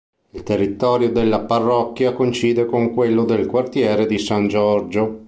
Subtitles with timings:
[0.31, 5.19] Il territorio della Parrocchia coincide con quello del Quartiere di San Giorgio.